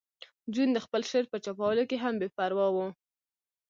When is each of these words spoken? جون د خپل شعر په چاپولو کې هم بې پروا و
جون 0.53 0.69
د 0.73 0.77
خپل 0.85 1.01
شعر 1.09 1.25
په 1.31 1.37
چاپولو 1.45 1.83
کې 1.89 1.97
هم 2.03 2.13
بې 2.21 2.27
پروا 2.37 2.67
و 2.73 2.77